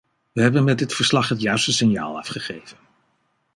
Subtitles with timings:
[0.31, 2.77] We hebben met dit verslag het juiste signaal afgegeven.